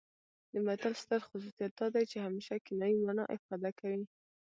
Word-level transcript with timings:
د 0.53 0.55
متل 0.65 0.93
ستر 1.03 1.19
خصوصیت 1.29 1.71
دا 1.79 1.87
دی 1.93 2.03
چې 2.11 2.17
همیشه 2.25 2.53
کنايي 2.67 2.95
مانا 3.05 3.23
افاده 3.37 3.69
کوي 3.79 4.03